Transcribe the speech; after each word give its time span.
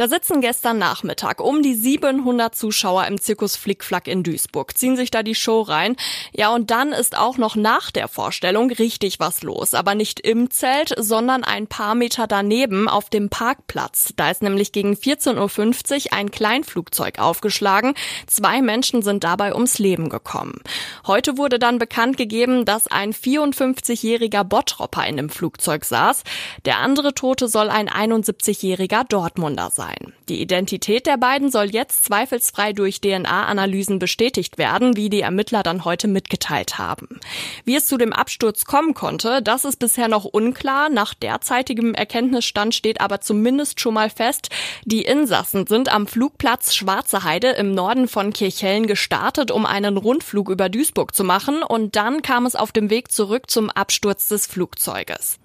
Da 0.00 0.08
sitzen 0.08 0.40
gestern 0.40 0.78
Nachmittag 0.78 1.42
um 1.42 1.60
die 1.60 1.74
700 1.74 2.54
Zuschauer 2.54 3.06
im 3.06 3.20
Zirkus 3.20 3.56
Flickflack 3.56 4.08
in 4.08 4.22
Duisburg, 4.22 4.74
ziehen 4.74 4.96
sich 4.96 5.10
da 5.10 5.22
die 5.22 5.34
Show 5.34 5.60
rein. 5.60 5.94
Ja, 6.32 6.54
und 6.54 6.70
dann 6.70 6.92
ist 6.92 7.18
auch 7.18 7.36
noch 7.36 7.54
nach 7.54 7.90
der 7.90 8.08
Vorstellung 8.08 8.70
richtig 8.70 9.20
was 9.20 9.42
los. 9.42 9.74
Aber 9.74 9.94
nicht 9.94 10.18
im 10.18 10.48
Zelt, 10.50 10.94
sondern 10.96 11.44
ein 11.44 11.66
paar 11.66 11.94
Meter 11.94 12.26
daneben 12.26 12.88
auf 12.88 13.10
dem 13.10 13.28
Parkplatz. 13.28 14.14
Da 14.16 14.30
ist 14.30 14.40
nämlich 14.40 14.72
gegen 14.72 14.94
14.50 14.94 16.06
Uhr 16.06 16.12
ein 16.16 16.30
Kleinflugzeug 16.30 17.18
aufgeschlagen. 17.18 17.92
Zwei 18.26 18.62
Menschen 18.62 19.02
sind 19.02 19.22
dabei 19.22 19.52
ums 19.52 19.78
Leben 19.78 20.08
gekommen. 20.08 20.62
Heute 21.06 21.36
wurde 21.36 21.58
dann 21.58 21.78
bekannt 21.78 22.16
gegeben, 22.16 22.64
dass 22.64 22.86
ein 22.86 23.12
54-jähriger 23.12 24.44
Bottropper 24.44 25.06
in 25.06 25.18
dem 25.18 25.28
Flugzeug 25.28 25.84
saß. 25.84 26.22
Der 26.64 26.78
andere 26.78 27.12
Tote 27.12 27.48
soll 27.48 27.68
ein 27.68 27.90
71-jähriger 27.90 29.04
Dortmunder 29.06 29.68
sein 29.68 29.89
sein. 29.90 30.12
Die 30.28 30.40
Identität 30.40 31.06
der 31.06 31.16
beiden 31.16 31.50
soll 31.50 31.70
jetzt 31.70 32.04
zweifelsfrei 32.04 32.72
durch 32.72 33.00
DNA-Analysen 33.00 33.98
bestätigt 33.98 34.58
werden, 34.58 34.96
wie 34.96 35.10
die 35.10 35.22
Ermittler 35.22 35.62
dann 35.62 35.84
heute 35.84 36.08
mitgeteilt 36.08 36.78
haben. 36.78 37.20
Wie 37.64 37.76
es 37.76 37.86
zu 37.86 37.96
dem 37.96 38.12
Absturz 38.12 38.64
kommen 38.64 38.94
konnte, 38.94 39.42
das 39.42 39.64
ist 39.64 39.78
bisher 39.78 40.08
noch 40.08 40.24
unklar. 40.24 40.88
Nach 40.88 41.14
derzeitigem 41.14 41.94
Erkenntnisstand 41.94 42.74
steht 42.74 43.00
aber 43.00 43.20
zumindest 43.20 43.80
schon 43.80 43.94
mal 43.94 44.10
fest, 44.10 44.50
die 44.84 45.02
Insassen 45.02 45.66
sind 45.66 45.92
am 45.92 46.06
Flugplatz 46.06 46.74
Schwarze 46.74 47.24
Heide 47.24 47.50
im 47.50 47.74
Norden 47.74 48.08
von 48.08 48.32
Kirchhellen 48.32 48.86
gestartet, 48.86 49.50
um 49.50 49.66
einen 49.66 49.96
Rundflug 49.96 50.48
über 50.48 50.68
Duisburg 50.68 51.14
zu 51.14 51.24
machen 51.24 51.62
und 51.62 51.96
dann 51.96 52.22
kam 52.22 52.46
es 52.46 52.54
auf 52.54 52.72
dem 52.72 52.90
Weg 52.90 53.10
zurück 53.10 53.50
zum 53.50 53.70
Absturz 53.70 54.28
des 54.28 54.46
Flugzeuges. 54.46 55.39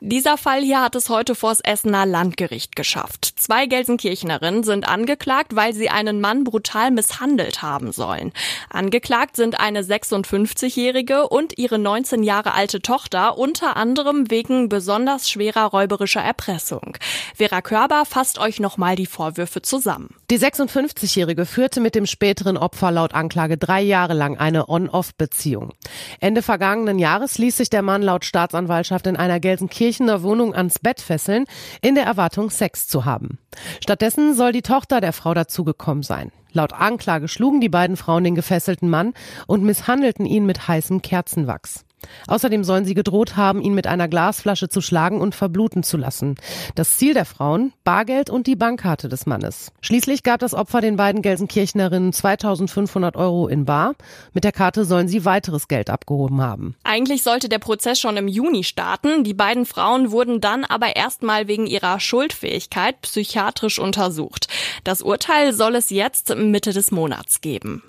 Dieser 0.00 0.38
Fall 0.38 0.62
hier 0.62 0.80
hat 0.80 0.94
es 0.94 1.10
heute 1.10 1.34
vors 1.34 1.60
Essener 1.60 2.06
Landgericht 2.06 2.74
geschafft. 2.74 3.34
Zwei 3.36 3.66
Gelsenkirchnerinnen 3.66 4.62
sind 4.62 4.88
angeklagt, 4.88 5.54
weil 5.54 5.74
sie 5.74 5.90
einen 5.90 6.20
Mann 6.20 6.44
brutal 6.44 6.90
misshandelt 6.90 7.60
haben 7.60 7.92
sollen. 7.92 8.32
Angeklagt 8.70 9.36
sind 9.36 9.60
eine 9.60 9.82
56-jährige 9.82 11.28
und 11.28 11.58
ihre 11.58 11.78
19 11.78 12.22
Jahre 12.22 12.54
alte 12.54 12.80
Tochter, 12.80 13.36
unter 13.36 13.76
anderem 13.76 14.30
wegen 14.30 14.70
besonders 14.70 15.28
schwerer 15.28 15.66
räuberischer 15.66 16.22
Erpressung. 16.22 16.96
Vera 17.36 17.60
Körber 17.60 18.04
fasst 18.06 18.38
euch 18.38 18.58
nochmal 18.58 18.96
die 18.96 19.06
Vorwürfe 19.06 19.60
zusammen. 19.60 20.14
Die 20.30 20.38
56-jährige 20.38 21.44
führte 21.44 21.80
mit 21.80 21.94
dem 21.94 22.06
späteren 22.06 22.56
Opfer 22.56 22.90
laut 22.90 23.14
Anklage 23.14 23.58
drei 23.58 23.82
Jahre 23.82 24.14
lang 24.14 24.38
eine 24.38 24.68
On-Off-Beziehung. 24.68 25.72
Ende 26.20 26.40
vergangenen 26.40 26.98
Jahres 26.98 27.36
ließ 27.36 27.58
sich 27.58 27.68
der 27.68 27.82
Mann 27.82 28.00
laut 28.02 28.24
Staatsanwaltschaft 28.24 29.06
in 29.06 29.16
einer 29.16 29.40
Gelsenkirchener 29.50 30.22
Wohnung 30.22 30.54
ans 30.54 30.78
Bett 30.78 31.00
fesseln, 31.00 31.44
in 31.82 31.96
der 31.96 32.04
Erwartung, 32.04 32.50
Sex 32.50 32.86
zu 32.86 33.04
haben. 33.04 33.38
Stattdessen 33.82 34.36
soll 34.36 34.52
die 34.52 34.62
Tochter 34.62 35.00
der 35.00 35.12
Frau 35.12 35.34
dazugekommen 35.34 36.04
sein. 36.04 36.30
Laut 36.52 36.72
Anklage 36.72 37.26
schlugen 37.26 37.60
die 37.60 37.68
beiden 37.68 37.96
Frauen 37.96 38.22
den 38.22 38.36
gefesselten 38.36 38.88
Mann 38.88 39.12
und 39.48 39.64
misshandelten 39.64 40.24
ihn 40.24 40.46
mit 40.46 40.68
heißem 40.68 41.02
Kerzenwachs. 41.02 41.84
Außerdem 42.26 42.64
sollen 42.64 42.84
sie 42.84 42.94
gedroht 42.94 43.36
haben, 43.36 43.60
ihn 43.60 43.74
mit 43.74 43.86
einer 43.86 44.08
Glasflasche 44.08 44.68
zu 44.68 44.80
schlagen 44.80 45.20
und 45.20 45.34
verbluten 45.34 45.82
zu 45.82 45.96
lassen. 45.96 46.36
Das 46.74 46.96
Ziel 46.96 47.14
der 47.14 47.24
Frauen? 47.24 47.72
Bargeld 47.84 48.30
und 48.30 48.46
die 48.46 48.56
Bankkarte 48.56 49.08
des 49.08 49.26
Mannes. 49.26 49.72
Schließlich 49.80 50.22
gab 50.22 50.40
das 50.40 50.54
Opfer 50.54 50.80
den 50.80 50.96
beiden 50.96 51.22
Gelsenkirchnerinnen 51.22 52.12
2500 52.12 53.16
Euro 53.16 53.48
in 53.48 53.64
Bar. 53.64 53.94
Mit 54.32 54.44
der 54.44 54.52
Karte 54.52 54.84
sollen 54.84 55.08
sie 55.08 55.24
weiteres 55.24 55.68
Geld 55.68 55.90
abgehoben 55.90 56.40
haben. 56.40 56.74
Eigentlich 56.84 57.22
sollte 57.22 57.48
der 57.48 57.58
Prozess 57.58 58.00
schon 58.00 58.16
im 58.16 58.28
Juni 58.28 58.64
starten. 58.64 59.24
Die 59.24 59.34
beiden 59.34 59.66
Frauen 59.66 60.10
wurden 60.10 60.40
dann 60.40 60.64
aber 60.64 60.96
erstmal 60.96 61.48
wegen 61.48 61.66
ihrer 61.66 62.00
Schuldfähigkeit 62.00 63.00
psychiatrisch 63.02 63.78
untersucht. 63.78 64.48
Das 64.84 65.02
Urteil 65.02 65.52
soll 65.52 65.74
es 65.74 65.90
jetzt 65.90 66.34
Mitte 66.34 66.72
des 66.72 66.90
Monats 66.90 67.40
geben. 67.40 67.82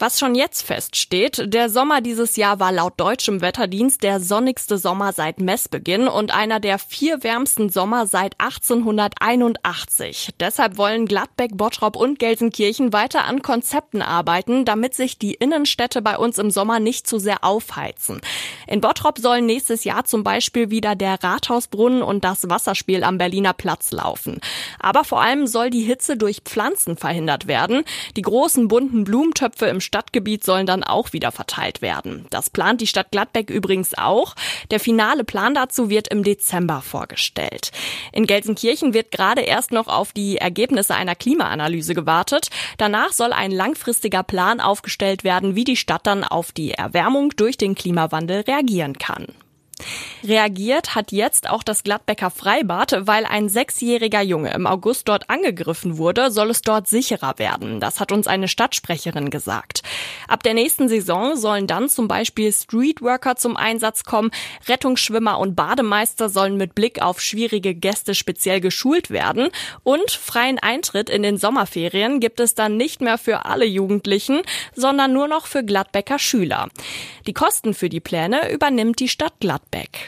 Was 0.00 0.20
schon 0.20 0.36
jetzt 0.36 0.62
feststeht, 0.62 1.52
der 1.52 1.68
Sommer 1.68 2.00
dieses 2.00 2.36
Jahr 2.36 2.60
war 2.60 2.70
laut 2.70 2.92
deutschem 2.98 3.40
Wetterdienst 3.40 4.04
der 4.04 4.20
sonnigste 4.20 4.78
Sommer 4.78 5.12
seit 5.12 5.40
Messbeginn 5.40 6.06
und 6.06 6.32
einer 6.32 6.60
der 6.60 6.78
vier 6.78 7.24
wärmsten 7.24 7.68
Sommer 7.68 8.06
seit 8.06 8.38
1881. 8.38 10.34
Deshalb 10.38 10.76
wollen 10.76 11.06
Gladbeck, 11.06 11.56
Bottrop 11.56 11.96
und 11.96 12.20
Gelsenkirchen 12.20 12.92
weiter 12.92 13.24
an 13.24 13.42
Konzepten 13.42 14.00
arbeiten, 14.00 14.64
damit 14.64 14.94
sich 14.94 15.18
die 15.18 15.34
Innenstädte 15.34 16.00
bei 16.00 16.16
uns 16.16 16.38
im 16.38 16.52
Sommer 16.52 16.78
nicht 16.78 17.08
zu 17.08 17.18
sehr 17.18 17.42
aufheizen. 17.42 18.20
In 18.68 18.80
Bottrop 18.80 19.18
sollen 19.18 19.46
nächstes 19.46 19.82
Jahr 19.82 20.04
zum 20.04 20.22
Beispiel 20.22 20.70
wieder 20.70 20.94
der 20.94 21.24
Rathausbrunnen 21.24 22.02
und 22.02 22.22
das 22.22 22.48
Wasserspiel 22.48 23.02
am 23.02 23.18
Berliner 23.18 23.52
Platz 23.52 23.90
laufen. 23.90 24.40
Aber 24.78 25.02
vor 25.02 25.20
allem 25.22 25.48
soll 25.48 25.70
die 25.70 25.82
Hitze 25.82 26.16
durch 26.16 26.42
Pflanzen 26.44 26.96
verhindert 26.96 27.48
werden. 27.48 27.82
Die 28.16 28.22
großen 28.22 28.68
bunten 28.68 29.02
Blumentöpfe 29.02 29.66
im 29.66 29.80
Stadtgebiet 29.88 30.44
sollen 30.44 30.66
dann 30.66 30.84
auch 30.84 31.14
wieder 31.14 31.32
verteilt 31.32 31.80
werden. 31.80 32.26
Das 32.28 32.50
plant 32.50 32.82
die 32.82 32.86
Stadt 32.86 33.10
Gladbeck 33.10 33.48
übrigens 33.48 33.96
auch. 33.96 34.34
Der 34.70 34.80
finale 34.80 35.24
Plan 35.24 35.54
dazu 35.54 35.88
wird 35.88 36.08
im 36.08 36.22
Dezember 36.22 36.82
vorgestellt. 36.82 37.72
In 38.12 38.26
Gelsenkirchen 38.26 38.92
wird 38.92 39.10
gerade 39.10 39.40
erst 39.40 39.72
noch 39.72 39.88
auf 39.88 40.12
die 40.12 40.36
Ergebnisse 40.36 40.94
einer 40.94 41.14
Klimaanalyse 41.14 41.94
gewartet. 41.94 42.50
Danach 42.76 43.12
soll 43.12 43.32
ein 43.32 43.50
langfristiger 43.50 44.22
Plan 44.22 44.60
aufgestellt 44.60 45.24
werden, 45.24 45.54
wie 45.54 45.64
die 45.64 45.76
Stadt 45.76 46.06
dann 46.06 46.22
auf 46.22 46.52
die 46.52 46.72
Erwärmung 46.72 47.30
durch 47.30 47.56
den 47.56 47.74
Klimawandel 47.74 48.42
reagieren 48.42 48.98
kann. 48.98 49.26
Reagiert 50.24 50.94
hat 50.94 51.12
jetzt 51.12 51.48
auch 51.48 51.62
das 51.62 51.84
Gladbecker 51.84 52.30
Freibad, 52.30 53.06
weil 53.06 53.24
ein 53.24 53.48
sechsjähriger 53.48 54.20
Junge 54.22 54.52
im 54.52 54.66
August 54.66 55.08
dort 55.08 55.30
angegriffen 55.30 55.96
wurde, 55.96 56.30
soll 56.30 56.50
es 56.50 56.62
dort 56.62 56.88
sicherer 56.88 57.38
werden. 57.38 57.80
Das 57.80 58.00
hat 58.00 58.10
uns 58.10 58.26
eine 58.26 58.48
Stadtsprecherin 58.48 59.30
gesagt. 59.30 59.82
Ab 60.26 60.42
der 60.42 60.54
nächsten 60.54 60.88
Saison 60.88 61.36
sollen 61.36 61.66
dann 61.66 61.88
zum 61.88 62.08
Beispiel 62.08 62.52
Streetworker 62.52 63.36
zum 63.36 63.56
Einsatz 63.56 64.04
kommen. 64.04 64.30
Rettungsschwimmer 64.66 65.38
und 65.38 65.54
Bademeister 65.54 66.28
sollen 66.28 66.56
mit 66.56 66.74
Blick 66.74 67.00
auf 67.00 67.20
schwierige 67.20 67.74
Gäste 67.74 68.14
speziell 68.14 68.60
geschult 68.60 69.10
werden. 69.10 69.48
Und 69.84 70.10
freien 70.10 70.58
Eintritt 70.58 71.10
in 71.10 71.22
den 71.22 71.36
Sommerferien 71.36 72.20
gibt 72.20 72.40
es 72.40 72.54
dann 72.54 72.76
nicht 72.76 73.00
mehr 73.00 73.18
für 73.18 73.44
alle 73.44 73.66
Jugendlichen, 73.66 74.42
sondern 74.74 75.12
nur 75.12 75.28
noch 75.28 75.46
für 75.46 75.64
Gladbecker 75.64 76.18
Schüler. 76.18 76.68
Die 77.26 77.32
Kosten 77.32 77.74
für 77.74 77.88
die 77.88 78.00
Pläne 78.00 78.50
übernimmt 78.50 79.00
die 79.00 79.08
Stadt 79.08 79.34
Gladbeck. 79.40 80.07